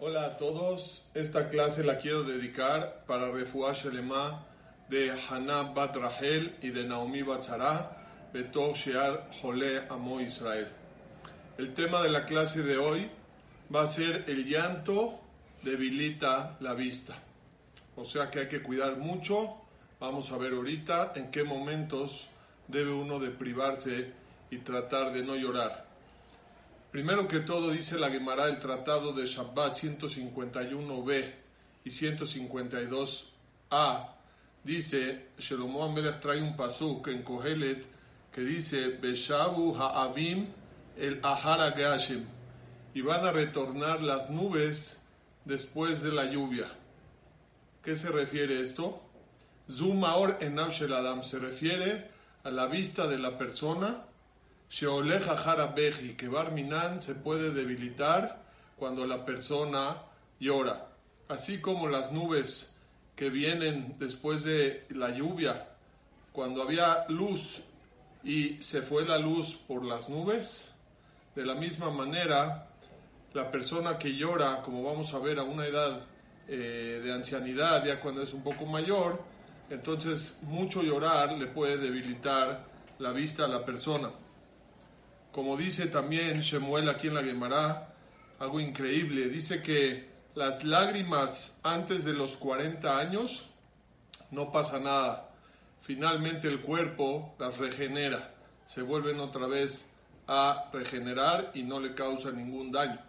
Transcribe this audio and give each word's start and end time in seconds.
Hola 0.00 0.26
a 0.26 0.36
todos, 0.36 1.04
esta 1.12 1.48
clase 1.48 1.82
la 1.82 1.98
quiero 1.98 2.22
dedicar 2.22 3.02
para 3.04 3.32
Refuah 3.32 3.72
Shelema 3.72 4.46
de 4.88 5.10
Haná 5.10 5.74
Bat 5.74 5.96
Rahel 5.96 6.54
y 6.62 6.70
de 6.70 6.84
Naomi 6.84 7.22
Batzara, 7.22 8.30
Betor 8.32 8.76
Shear 8.76 9.28
Jole 9.42 9.88
Amo 9.90 10.20
Israel. 10.20 10.68
El 11.58 11.74
tema 11.74 12.00
de 12.00 12.10
la 12.10 12.26
clase 12.26 12.62
de 12.62 12.78
hoy 12.78 13.10
va 13.74 13.82
a 13.82 13.86
ser 13.88 14.24
el 14.28 14.44
llanto 14.44 15.18
debilita 15.64 16.56
la 16.60 16.74
vista. 16.74 17.20
O 17.96 18.04
sea 18.04 18.30
que 18.30 18.38
hay 18.38 18.48
que 18.48 18.62
cuidar 18.62 18.98
mucho. 18.98 19.56
Vamos 19.98 20.30
a 20.30 20.38
ver 20.38 20.52
ahorita 20.52 21.14
en 21.16 21.32
qué 21.32 21.42
momentos 21.42 22.28
debe 22.68 22.92
uno 22.92 23.18
de 23.18 23.30
privarse 23.30 24.12
y 24.48 24.58
tratar 24.58 25.12
de 25.12 25.24
no 25.24 25.34
llorar. 25.34 25.87
Primero 26.90 27.28
que 27.28 27.40
todo 27.40 27.70
dice 27.70 27.98
la 27.98 28.10
Gemara 28.10 28.46
el 28.46 28.60
tratado 28.60 29.12
de 29.12 29.26
Shabbat 29.26 29.76
151b 29.76 31.34
y 31.84 31.90
152a. 31.90 34.08
Dice, 34.64 35.26
Shelomo 35.38 35.84
Amelech 35.84 36.20
trae 36.20 36.40
un 36.40 36.56
pasuk 36.56 37.08
en 37.08 37.22
Kohelet 37.22 37.84
que 38.32 38.40
dice, 38.40 38.88
Beshabu 38.88 39.76
ha'avim 39.76 40.46
el 40.96 41.20
ahara 41.22 41.72
gashem. 41.72 42.24
Y 42.94 43.02
van 43.02 43.26
a 43.26 43.32
retornar 43.32 44.02
las 44.02 44.30
nubes 44.30 44.98
después 45.44 46.00
de 46.00 46.12
la 46.12 46.30
lluvia. 46.30 46.68
¿Qué 47.82 47.96
se 47.96 48.08
refiere 48.08 48.62
esto? 48.62 49.02
Zumaor 49.70 50.38
en 50.40 50.58
Adam 50.58 51.22
se 51.22 51.38
refiere 51.38 52.10
a 52.44 52.50
la 52.50 52.64
vista 52.66 53.06
de 53.06 53.18
la 53.18 53.36
persona 53.36 54.07
Sheoleja 54.70 55.36
Jarabeji, 55.36 56.14
que 56.14 56.28
Barminan 56.28 57.00
se 57.00 57.14
puede 57.14 57.50
debilitar 57.52 58.42
cuando 58.76 59.06
la 59.06 59.24
persona 59.24 60.02
llora. 60.38 60.88
Así 61.28 61.60
como 61.60 61.88
las 61.88 62.12
nubes 62.12 62.72
que 63.16 63.30
vienen 63.30 63.96
después 63.98 64.44
de 64.44 64.86
la 64.90 65.10
lluvia, 65.10 65.68
cuando 66.32 66.62
había 66.62 67.06
luz 67.08 67.62
y 68.22 68.62
se 68.62 68.82
fue 68.82 69.04
la 69.06 69.18
luz 69.18 69.56
por 69.56 69.84
las 69.84 70.08
nubes, 70.08 70.72
de 71.34 71.44
la 71.46 71.54
misma 71.54 71.90
manera, 71.90 72.68
la 73.32 73.50
persona 73.50 73.98
que 73.98 74.16
llora, 74.16 74.62
como 74.62 74.82
vamos 74.82 75.12
a 75.14 75.18
ver 75.18 75.38
a 75.38 75.42
una 75.44 75.66
edad 75.66 76.02
eh, 76.46 77.00
de 77.02 77.12
ancianidad, 77.12 77.84
ya 77.84 78.00
cuando 78.00 78.22
es 78.22 78.32
un 78.32 78.42
poco 78.42 78.66
mayor, 78.66 79.22
entonces 79.70 80.38
mucho 80.42 80.82
llorar 80.82 81.32
le 81.32 81.46
puede 81.46 81.78
debilitar 81.78 82.64
la 82.98 83.12
vista 83.12 83.44
a 83.44 83.48
la 83.48 83.64
persona. 83.64 84.10
Como 85.32 85.56
dice 85.56 85.86
también 85.86 86.40
Shemuel 86.40 86.88
aquí 86.88 87.08
en 87.08 87.14
la 87.14 87.22
Gemara, 87.22 87.94
algo 88.38 88.60
increíble, 88.60 89.28
dice 89.28 89.62
que 89.62 90.08
las 90.34 90.64
lágrimas 90.64 91.56
antes 91.62 92.04
de 92.04 92.12
los 92.12 92.36
40 92.36 92.98
años 92.98 93.48
no 94.30 94.52
pasa 94.52 94.78
nada. 94.78 95.30
Finalmente 95.82 96.48
el 96.48 96.60
cuerpo 96.60 97.34
las 97.38 97.58
regenera, 97.58 98.34
se 98.66 98.82
vuelven 98.82 99.20
otra 99.20 99.46
vez 99.46 99.88
a 100.26 100.70
regenerar 100.72 101.50
y 101.54 101.62
no 101.62 101.80
le 101.80 101.94
causa 101.94 102.30
ningún 102.30 102.70
daño. 102.70 103.00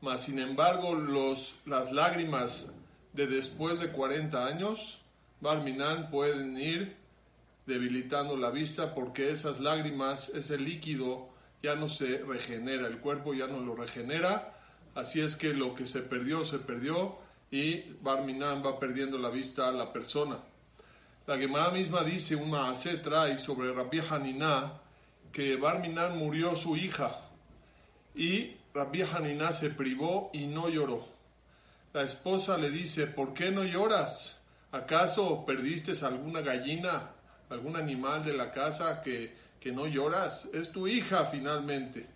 Mas 0.00 0.22
sin 0.22 0.38
embargo, 0.38 0.94
los, 0.94 1.56
las 1.66 1.90
lágrimas 1.92 2.70
de 3.14 3.26
después 3.26 3.80
de 3.80 3.90
40 3.90 4.46
años, 4.46 5.00
Barminan 5.40 6.10
pueden 6.10 6.56
ir 6.58 6.96
debilitando 7.66 8.36
la 8.36 8.50
vista 8.50 8.94
porque 8.94 9.30
esas 9.30 9.60
lágrimas, 9.60 10.28
ese 10.30 10.58
líquido 10.58 11.28
ya 11.62 11.74
no 11.74 11.88
se 11.88 12.18
regenera, 12.18 12.86
el 12.86 12.98
cuerpo 12.98 13.34
ya 13.34 13.46
no 13.46 13.60
lo 13.60 13.74
regenera, 13.74 14.56
así 14.94 15.20
es 15.20 15.36
que 15.36 15.52
lo 15.52 15.74
que 15.74 15.86
se 15.86 16.02
perdió, 16.02 16.44
se 16.44 16.58
perdió 16.58 17.18
y 17.50 17.92
Barminan 18.00 18.64
va 18.64 18.78
perdiendo 18.78 19.18
la 19.18 19.30
vista 19.30 19.68
a 19.68 19.72
la 19.72 19.92
persona. 19.92 20.38
La 21.26 21.36
Gemara 21.36 21.70
misma 21.70 22.04
dice, 22.04 22.36
una 22.36 22.72
y 22.72 22.96
trae 22.98 23.38
sobre 23.38 23.72
Rabbi 23.72 24.00
Haniná, 24.00 24.80
que 25.32 25.56
Barminan 25.56 26.16
murió 26.16 26.56
su 26.56 26.76
hija 26.76 27.20
y 28.14 28.56
Rabbi 28.72 29.02
Haniná 29.02 29.52
se 29.52 29.70
privó 29.70 30.30
y 30.32 30.46
no 30.46 30.68
lloró. 30.68 31.06
La 31.92 32.02
esposa 32.02 32.56
le 32.56 32.70
dice, 32.70 33.06
¿por 33.06 33.34
qué 33.34 33.50
no 33.50 33.64
lloras? 33.64 34.38
¿Acaso 34.72 35.44
perdiste 35.46 35.92
alguna 36.04 36.42
gallina, 36.42 37.10
algún 37.48 37.76
animal 37.76 38.24
de 38.24 38.34
la 38.34 38.52
casa 38.52 39.02
que 39.02 39.34
que 39.60 39.72
no 39.72 39.86
lloras, 39.86 40.48
es 40.52 40.70
tu 40.70 40.86
hija 40.86 41.26
finalmente. 41.26 42.06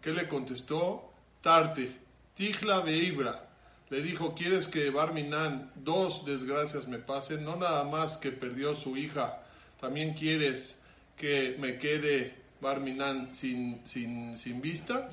¿Qué 0.00 0.12
le 0.12 0.28
contestó? 0.28 1.12
Tarte, 1.42 1.96
Tijla 2.34 2.80
Beibra. 2.80 3.48
Le 3.90 4.02
dijo, 4.02 4.34
¿quieres 4.34 4.66
que 4.66 4.90
Barminan 4.90 5.70
dos 5.76 6.24
desgracias 6.24 6.88
me 6.88 6.98
pasen? 6.98 7.44
No 7.44 7.56
nada 7.56 7.84
más 7.84 8.16
que 8.16 8.32
perdió 8.32 8.74
su 8.74 8.96
hija, 8.96 9.42
también 9.80 10.14
quieres 10.14 10.78
que 11.16 11.56
me 11.58 11.78
quede 11.78 12.34
Barminan 12.60 13.34
sin, 13.34 13.86
sin, 13.86 14.36
sin 14.36 14.60
vista. 14.60 15.10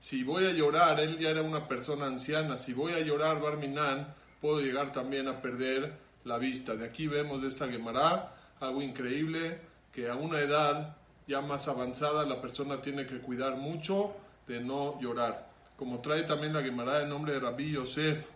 Si 0.00 0.22
voy 0.22 0.46
a 0.46 0.52
llorar, 0.52 1.00
él 1.00 1.18
ya 1.18 1.30
era 1.30 1.42
una 1.42 1.66
persona 1.66 2.06
anciana, 2.06 2.58
si 2.58 2.72
voy 2.72 2.92
a 2.92 3.00
llorar 3.00 3.40
Barminan, 3.40 4.14
puedo 4.40 4.60
llegar 4.60 4.92
también 4.92 5.28
a 5.28 5.40
perder 5.40 5.94
la 6.24 6.38
vista. 6.38 6.76
De 6.76 6.86
aquí 6.86 7.06
vemos 7.06 7.42
esta 7.42 7.68
Gemara 7.68 8.34
algo 8.60 8.82
increíble, 8.82 9.58
que 9.92 10.08
a 10.08 10.14
una 10.14 10.40
edad 10.40 10.96
ya 11.26 11.40
más 11.40 11.68
avanzada, 11.68 12.24
la 12.24 12.40
persona 12.40 12.80
tiene 12.80 13.06
que 13.06 13.20
cuidar 13.20 13.56
mucho 13.56 14.14
de 14.46 14.60
no 14.60 15.00
llorar. 15.00 15.48
Como 15.76 16.00
trae 16.00 16.22
también 16.22 16.52
la 16.52 16.62
Gemara 16.62 17.02
en 17.02 17.08
nombre 17.08 17.32
de 17.32 17.40
Rabbi 17.40 17.72
Yosef 17.72 18.26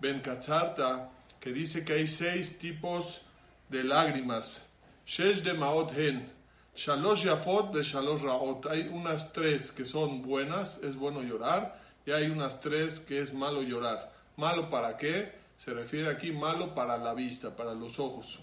Ben 0.00 0.20
Kacharta, 0.20 1.10
que 1.38 1.52
dice 1.52 1.84
que 1.84 1.94
hay 1.94 2.06
seis 2.06 2.58
tipos 2.58 3.20
de 3.68 3.84
lágrimas. 3.84 4.66
Shesh 5.06 5.42
de 5.42 5.54
Maot 5.54 5.96
Hen, 5.96 6.30
Shalosh 6.74 7.24
Yafot 7.24 7.72
de 7.72 7.82
Shalosh 7.82 8.22
Raot. 8.22 8.66
Hay 8.66 8.88
unas 8.88 9.32
tres 9.32 9.72
que 9.72 9.84
son 9.84 10.22
buenas, 10.22 10.78
es 10.82 10.96
bueno 10.96 11.22
llorar, 11.22 11.80
y 12.06 12.12
hay 12.12 12.30
unas 12.30 12.60
tres 12.60 13.00
que 13.00 13.20
es 13.20 13.32
malo 13.34 13.62
llorar. 13.62 14.12
¿Malo 14.36 14.70
para 14.70 14.96
qué? 14.96 15.32
Se 15.56 15.72
refiere 15.72 16.08
aquí 16.08 16.30
malo 16.30 16.74
para 16.74 16.96
la 16.96 17.14
vista, 17.14 17.54
para 17.54 17.74
los 17.74 17.98
ojos. 17.98 18.38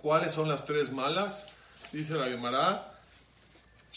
¿Cuáles 0.00 0.32
son 0.32 0.48
las 0.48 0.64
tres 0.64 0.92
malas? 0.92 1.46
Dice 1.92 2.14
la 2.14 2.26
Gemara, 2.26 2.89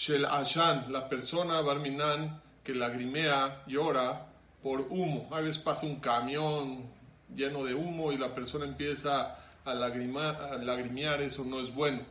Shel 0.03 0.25
Ashan, 0.25 0.91
la 0.91 1.07
persona 1.07 1.61
Barminan 1.61 2.41
que 2.61 2.75
lagrimea, 2.75 3.63
llora 3.67 4.25
por 4.61 4.81
humo. 4.89 5.29
A 5.31 5.39
veces 5.39 5.59
pasa 5.59 5.85
un 5.85 6.01
camión 6.01 6.89
lleno 7.33 7.63
de 7.63 7.73
humo 7.73 8.11
y 8.11 8.17
la 8.17 8.35
persona 8.35 8.65
empieza 8.65 9.37
a, 9.63 9.73
lagrimar, 9.73 10.41
a 10.41 10.57
lagrimear, 10.57 11.21
eso 11.21 11.45
no 11.45 11.61
es 11.61 11.73
bueno. 11.73 12.01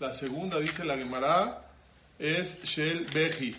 La 0.00 0.14
segunda, 0.14 0.58
dice 0.58 0.86
la 0.86 0.96
Gemara, 0.96 1.66
es 2.18 2.64
Shel 2.64 3.08
Beji. 3.12 3.54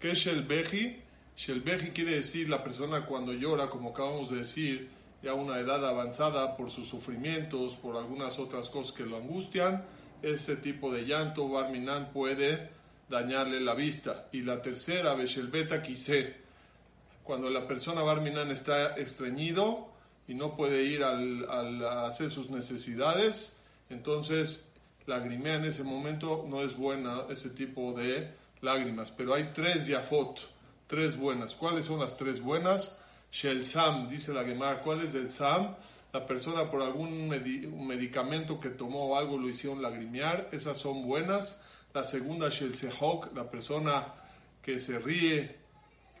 ¿Qué 0.00 0.12
es 0.12 0.18
Shel 0.18 0.44
Beji? 0.44 0.96
Shel 1.36 1.60
Beji 1.60 1.90
quiere 1.90 2.12
decir 2.12 2.48
la 2.48 2.64
persona 2.64 3.04
cuando 3.04 3.34
llora, 3.34 3.68
como 3.68 3.90
acabamos 3.90 4.30
de 4.30 4.38
decir, 4.38 4.88
ya 5.22 5.32
a 5.32 5.34
una 5.34 5.58
edad 5.58 5.86
avanzada 5.86 6.56
por 6.56 6.70
sus 6.70 6.88
sufrimientos, 6.88 7.74
por 7.74 7.94
algunas 7.94 8.38
otras 8.38 8.70
cosas 8.70 8.94
que 8.94 9.04
lo 9.04 9.18
angustian. 9.18 9.84
Ese 10.22 10.56
tipo 10.56 10.90
de 10.90 11.02
llanto, 11.02 11.46
Barminan 11.50 12.10
puede 12.14 12.80
dañarle 13.12 13.60
la 13.60 13.74
vista. 13.74 14.28
Y 14.32 14.40
la 14.40 14.62
tercera, 14.62 15.14
Beshelbeta 15.14 15.82
Kise, 15.82 16.34
cuando 17.22 17.50
la 17.50 17.68
persona 17.68 18.02
Barminan 18.02 18.50
está 18.50 18.96
estreñido 18.96 19.88
y 20.26 20.34
no 20.34 20.56
puede 20.56 20.84
ir 20.84 21.04
al, 21.04 21.48
al, 21.48 21.84
a 21.84 22.06
hacer 22.06 22.30
sus 22.30 22.50
necesidades, 22.50 23.56
entonces 23.90 24.66
lagrimea 25.06 25.56
en 25.56 25.66
ese 25.66 25.84
momento, 25.84 26.46
no 26.48 26.62
es 26.62 26.74
buena 26.74 27.24
ese 27.28 27.50
tipo 27.50 27.92
de 27.92 28.32
lágrimas. 28.62 29.12
Pero 29.12 29.34
hay 29.34 29.50
tres 29.52 29.86
yafot, 29.86 30.40
tres 30.86 31.14
buenas. 31.16 31.54
¿Cuáles 31.54 31.84
son 31.84 32.00
las 32.00 32.16
tres 32.16 32.40
buenas? 32.40 32.98
Shel 33.30 33.64
Sam, 33.64 34.08
dice 34.08 34.32
la 34.32 34.44
Gemara, 34.44 34.80
¿cuál 34.80 35.02
es 35.02 35.14
el 35.14 35.28
Sam? 35.28 35.74
La 36.14 36.26
persona 36.26 36.70
por 36.70 36.82
algún 36.82 37.28
medicamento 37.28 38.58
que 38.58 38.70
tomó 38.70 39.10
o 39.10 39.16
algo 39.16 39.38
lo 39.38 39.48
hicieron 39.48 39.82
lagrimear, 39.82 40.48
esas 40.52 40.78
son 40.78 41.06
buenas. 41.06 41.60
La 41.94 42.04
segunda, 42.04 42.48
Shel 42.48 42.74
Sehok, 42.74 43.34
la 43.34 43.50
persona 43.50 44.14
que 44.62 44.78
se 44.80 44.98
ríe, 44.98 45.56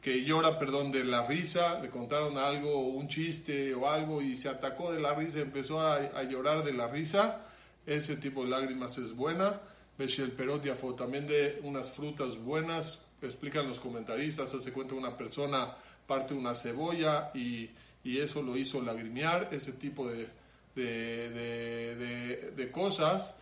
que 0.02 0.22
llora, 0.22 0.58
perdón, 0.58 0.92
de 0.92 1.02
la 1.02 1.26
risa, 1.26 1.80
le 1.80 1.88
contaron 1.88 2.36
algo, 2.36 2.78
un 2.88 3.08
chiste 3.08 3.72
o 3.72 3.88
algo 3.88 4.20
y 4.20 4.36
se 4.36 4.50
atacó 4.50 4.92
de 4.92 5.00
la 5.00 5.14
risa, 5.14 5.40
empezó 5.40 5.80
a, 5.80 6.22
llorar 6.24 6.62
de 6.62 6.74
la 6.74 6.88
risa. 6.88 7.46
Ese 7.86 8.16
tipo 8.16 8.44
de 8.44 8.50
lágrimas 8.50 8.98
es 8.98 9.16
buena. 9.16 9.60
Beshel 9.96 10.32
Perot 10.32 10.62
también 10.96 11.26
de 11.26 11.60
unas 11.62 11.90
frutas 11.90 12.36
buenas, 12.36 13.06
explican 13.22 13.66
los 13.66 13.80
comentaristas, 13.80 14.52
hace 14.52 14.72
cuenta 14.72 14.94
una 14.94 15.16
persona 15.16 15.76
parte 16.06 16.34
una 16.34 16.54
cebolla 16.54 17.30
y, 17.32 17.70
y 18.04 18.18
eso 18.18 18.42
lo 18.42 18.56
hizo 18.56 18.82
lagrimear, 18.82 19.48
ese 19.52 19.72
tipo 19.72 20.08
de, 20.08 20.28
de, 20.74 22.52
de 22.56 22.70
cosas 22.70 23.34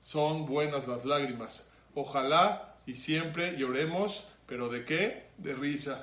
son 0.00 0.46
buenas 0.46 0.86
las 0.86 1.04
lágrimas. 1.04 1.71
Ojalá 1.94 2.76
y 2.86 2.94
siempre 2.94 3.56
lloremos, 3.56 4.26
pero 4.46 4.68
¿de 4.68 4.84
qué? 4.84 5.26
De 5.38 5.54
risa. 5.54 6.00